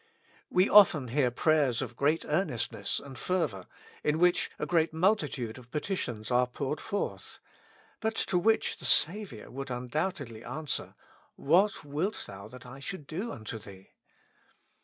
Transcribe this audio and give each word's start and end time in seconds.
We 0.49 0.67
often 0.67 1.09
hear 1.09 1.29
prayers 1.29 1.79
of 1.79 1.95
great 1.95 2.25
earnestness 2.27 2.99
and 2.99 3.19
fervor, 3.19 3.67
in 4.03 4.17
which 4.17 4.49
a 4.57 4.67
multitude 4.91 5.59
of 5.59 5.69
petitions 5.69 6.31
are 6.31 6.47
poured 6.47 6.81
forth, 6.81 7.37
but 7.99 8.15
to 8.15 8.39
which 8.39 8.77
the 8.77 8.85
Saviour 8.85 9.51
would 9.51 9.69
undoubtedly 9.69 10.43
answer" 10.43 10.95
What 11.49 11.85
wilt 11.85 12.23
thou 12.25 12.47
that 12.47 12.65
I 12.65 12.79
should 12.79 13.05
do 13.05 13.31
unto 13.31 13.59
thee 13.59 13.91